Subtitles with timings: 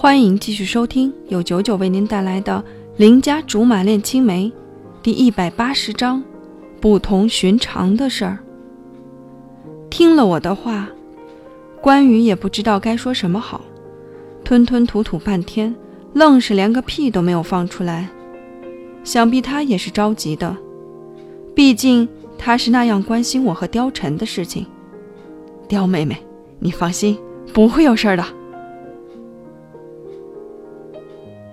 [0.00, 2.64] 欢迎继续收听由九九为您带来的
[2.98, 4.46] 《邻家竹马恋青梅》
[5.02, 6.22] 第一百八十章：
[6.80, 8.38] 不同寻常的事儿。
[9.90, 10.88] 听了我的话，
[11.82, 13.60] 关羽也不知道该说什么好，
[14.44, 15.74] 吞吞吐吐半天，
[16.12, 18.08] 愣是连个屁都没有放出来。
[19.02, 20.56] 想必他也是着急的，
[21.56, 22.08] 毕竟
[22.38, 24.64] 他是那样关心我和貂蝉的事情。
[25.68, 26.16] 貂妹妹，
[26.60, 27.18] 你放心，
[27.52, 28.24] 不会有事儿的。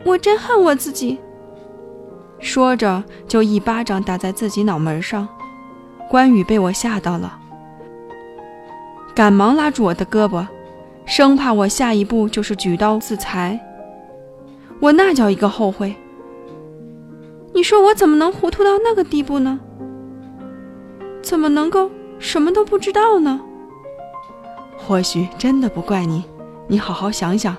[0.05, 1.18] 我真恨我自己。
[2.40, 5.28] 说着，就一巴掌打在自己脑门上。
[6.09, 7.40] 关羽被我吓到了，
[9.16, 10.45] 赶忙拉住我的胳膊，
[11.05, 13.59] 生怕我下一步就是举刀自裁。
[14.80, 15.95] 我那叫一个后悔。
[17.53, 19.59] 你说我怎么能糊涂到那个地步呢？
[21.23, 23.42] 怎么能够什么都不知道呢？
[24.78, 26.23] 或许真的不怪你，
[26.67, 27.58] 你好好想想。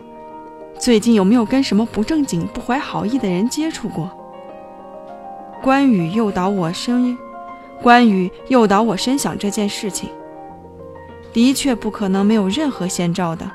[0.79, 4.11] 最近有没有跟什么不正经、不怀好意的人接触过？
[5.63, 7.17] 关羽诱导我深，
[7.83, 10.09] 关羽诱导我深想这件事情，
[11.33, 13.51] 的确不可能没有任何先兆的。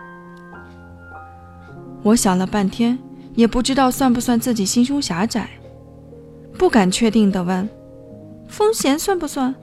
[2.04, 2.98] 我想了半天，
[3.36, 5.48] 也不知道算不算自己心胸狭窄，
[6.58, 7.70] 不敢确定的问
[8.50, 9.54] ：“风贤算不算？”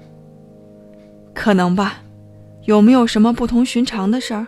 [1.35, 1.99] 可能吧。
[2.65, 4.47] 有没有什么不同寻常的事儿？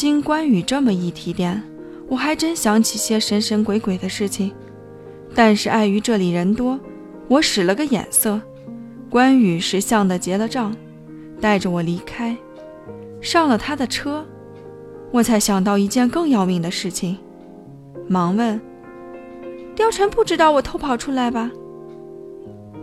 [0.00, 1.62] 经关羽这么一提点，
[2.08, 4.50] 我还真想起些神神鬼鬼的事情，
[5.34, 6.80] 但是碍于这里人多，
[7.28, 8.40] 我使了个眼色，
[9.10, 10.74] 关羽识相的结了账，
[11.38, 12.34] 带着我离开，
[13.20, 14.24] 上了他的车，
[15.10, 17.18] 我才想到一件更要命的事情，
[18.08, 18.58] 忙问
[19.76, 21.50] ：“貂蝉不知道我偷跑出来吧？”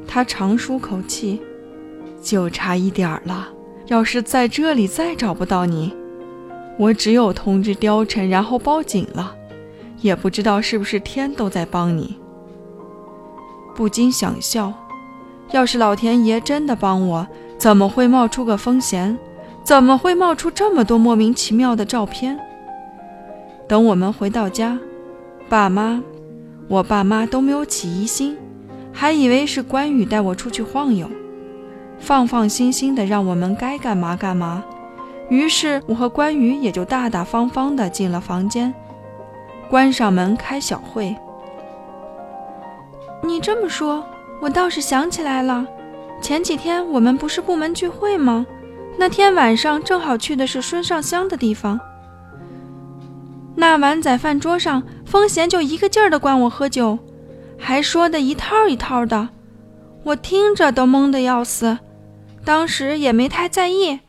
[0.07, 1.41] 他长舒口气，
[2.21, 3.49] 就差一点儿了，
[3.87, 5.91] 要是在这里再找不到你。
[6.77, 9.35] 我只有通知貂蝉，然后报警了，
[10.01, 12.17] 也不知道是不是天都在帮你。
[13.75, 14.71] 不禁想笑，
[15.51, 17.27] 要是老天爷真的帮我，
[17.57, 19.17] 怎么会冒出个风贤？
[19.63, 22.39] 怎么会冒出这么多莫名其妙的照片？
[23.67, 24.79] 等我们回到家，
[25.49, 26.01] 爸妈，
[26.67, 28.37] 我爸妈都没有起疑心，
[28.93, 31.09] 还以为是关羽带我出去晃悠，
[31.99, 34.63] 放放心心的让我们该干嘛干嘛。
[35.29, 38.73] 于是我和关羽也就大大方方地进了房间，
[39.69, 41.15] 关上门开小会。
[43.23, 44.05] 你这么说，
[44.39, 45.67] 我倒是想起来了，
[46.21, 48.45] 前几天我们不是部门聚会吗？
[48.97, 51.79] 那天晚上正好去的是孙尚香的地方。
[53.55, 56.97] 那晚在饭桌上，风贤就一个劲儿地灌我喝酒，
[57.59, 59.29] 还说的一套一套的，
[60.03, 61.77] 我听着都懵得要死，
[62.45, 63.99] 当时也没太在意。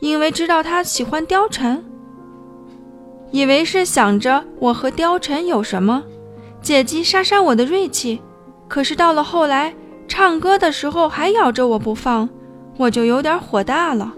[0.00, 1.82] 因为知道他喜欢貂蝉，
[3.30, 6.04] 以为是想着我和貂蝉有什么，
[6.60, 8.20] 借机杀杀我的锐气。
[8.68, 9.74] 可是到了后来，
[10.06, 12.28] 唱歌的时候还咬着我不放，
[12.76, 14.12] 我就有点火大了。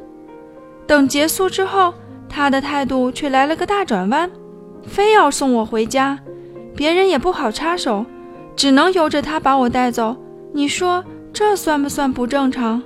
[0.87, 1.95] 等结束之后，
[2.29, 4.31] 他的态度却来了个大转弯，
[4.87, 6.19] 非要送我回家，
[6.75, 8.05] 别人也不好插手，
[8.57, 10.17] 只能由着他把我带走。
[10.53, 12.83] 你说这算不算不正常？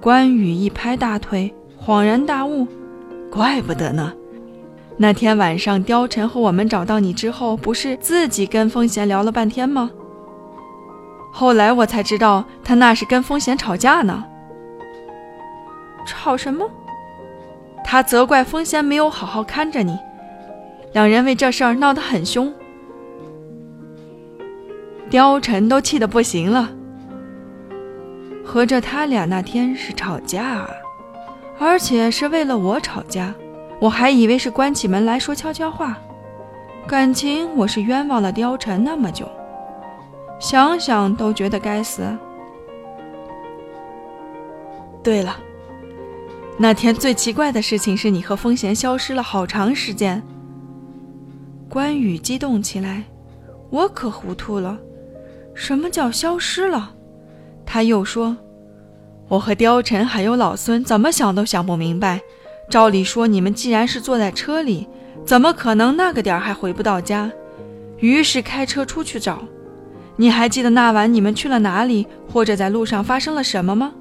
[0.00, 1.52] 关羽一拍大腿。
[1.84, 2.66] 恍然大悟，
[3.30, 4.10] 怪不得呢。
[4.96, 9.90] 那天晚上，貂蝉和我们找到你之后，不是自己跟风贤聊了半天吗？
[11.30, 14.24] 后来我才知道，他那是跟风贤吵架呢。
[16.06, 16.66] 吵什么？
[17.84, 19.98] 他责怪风贤没有好好看着你，
[20.94, 22.50] 两人为这事儿闹得很凶。
[25.10, 26.70] 貂蝉都气得不行了，
[28.42, 30.70] 合着他俩那天是吵架啊？
[31.58, 33.34] 而且是为了我吵架，
[33.80, 35.98] 我还以为是关起门来说悄悄话。
[36.86, 39.26] 感情我是冤枉了貂蝉那么久，
[40.38, 42.02] 想想都觉得该死。
[45.02, 45.36] 对了，
[46.58, 50.22] 那天最奇怪的事情是你和风贤消失了好长时间。
[51.68, 53.02] 关羽激动起来，
[53.70, 54.78] 我可糊涂了，
[55.54, 56.94] 什么叫消失了？
[57.64, 58.36] 他又说。
[59.28, 62.20] 我和貂蝉还有老孙怎么想都想不明白。
[62.68, 64.86] 照理说，你们既然是坐在车里，
[65.24, 67.30] 怎么可能那个点儿还回不到家？
[67.98, 69.42] 于是开车出去找。
[70.16, 73.92] 你还记得那晚你们去了哪里，或者在路上发生了什么吗？